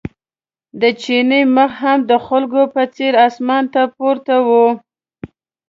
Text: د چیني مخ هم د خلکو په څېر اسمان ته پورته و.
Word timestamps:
د 0.81 0.83
چیني 1.01 1.41
مخ 1.55 1.71
هم 1.83 1.99
د 2.09 2.11
خلکو 2.27 2.61
په 2.73 2.83
څېر 2.95 3.13
اسمان 3.27 3.63
ته 3.73 3.81
پورته 3.95 4.35
و. 4.47 4.49